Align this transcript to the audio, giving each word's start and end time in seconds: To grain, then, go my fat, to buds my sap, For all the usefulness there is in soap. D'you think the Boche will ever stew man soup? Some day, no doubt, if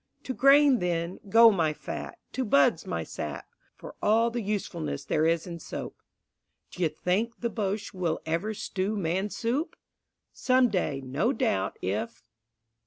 To 0.23 0.33
grain, 0.33 0.79
then, 0.79 1.19
go 1.29 1.51
my 1.51 1.73
fat, 1.73 2.17
to 2.31 2.43
buds 2.43 2.87
my 2.87 3.03
sap, 3.03 3.45
For 3.75 3.93
all 4.01 4.31
the 4.31 4.41
usefulness 4.41 5.05
there 5.05 5.27
is 5.27 5.45
in 5.45 5.59
soap. 5.59 5.95
D'you 6.71 6.89
think 6.89 7.39
the 7.41 7.51
Boche 7.51 7.93
will 7.93 8.19
ever 8.25 8.55
stew 8.55 8.97
man 8.97 9.29
soup? 9.29 9.75
Some 10.33 10.69
day, 10.69 11.01
no 11.01 11.33
doubt, 11.33 11.77
if 11.83 12.23